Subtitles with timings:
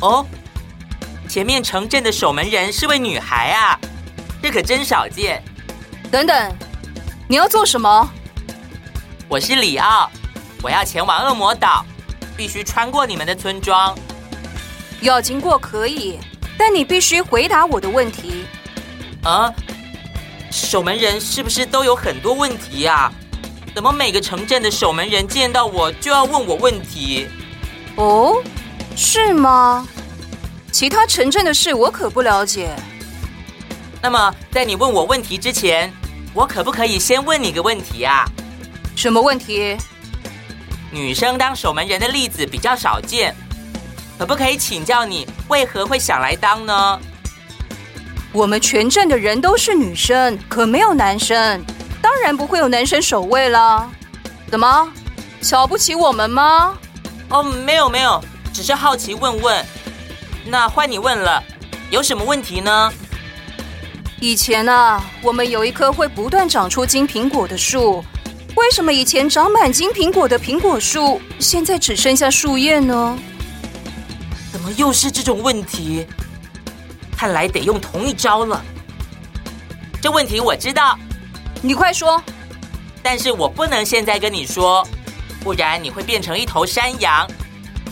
[0.00, 0.26] 哦，
[1.28, 3.78] 前面城镇的守门人是位女孩啊，
[4.42, 5.42] 这可真少见。
[6.10, 6.52] 等等，
[7.28, 8.10] 你要做什么？
[9.28, 10.10] 我是里奥，
[10.62, 11.84] 我要前往恶魔岛，
[12.36, 13.96] 必须穿过你们的村庄。
[15.00, 16.18] 要经过可以，
[16.58, 18.44] 但你必须回答我的问题。
[19.22, 19.52] 啊，
[20.50, 23.10] 守门人是不是都有很多问题呀？
[23.74, 27.26] 怎么每个城镇的守门人见到我就要问我问题？
[27.96, 28.40] 哦，
[28.96, 29.86] 是吗？
[30.72, 32.74] 其他城镇的事我可不了解。
[34.02, 35.92] 那么，在你问我问题之前，
[36.32, 38.24] 我可不可以先问你个问题啊？
[38.96, 39.76] 什么问题？
[40.90, 43.34] 女生当守门人的例子比较少见，
[44.18, 47.00] 可不可以请教你为何会想来当呢？
[48.32, 51.64] 我们全镇的人都是女生，可没有男生，
[52.02, 53.90] 当然不会有男生守卫了。
[54.50, 54.92] 怎么，
[55.40, 56.76] 瞧不起我们吗？
[57.28, 58.22] 哦，没有没有，
[58.54, 59.66] 只是好奇问问。
[60.46, 61.42] 那换你问了，
[61.90, 62.92] 有什么问题呢？
[64.20, 68.02] 以前啊，我们有一棵会不断长出金苹果的树，
[68.54, 73.18] 为什么以前长满金苹果的苹果树，现在只剩下树叶呢？
[74.52, 76.06] 怎么又是这种问题？
[77.16, 78.64] 看来得用同一招了。
[80.00, 80.96] 这问题我知道，
[81.60, 82.22] 你快说。
[83.02, 84.86] 但是我不能现在跟你说，
[85.42, 87.28] 不然你会变成一头山羊。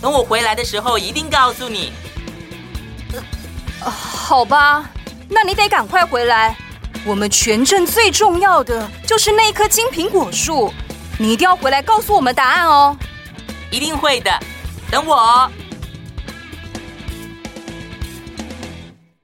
[0.00, 1.92] 等我回来的时候，一定告诉你。
[3.80, 4.88] 好吧，
[5.28, 6.56] 那你得赶快回来。
[7.04, 10.72] 我们全镇最重要的就是那棵金苹果树，
[11.18, 12.96] 你一定要回来告诉我们答案哦。
[13.70, 14.30] 一定会的，
[14.90, 15.50] 等我哦。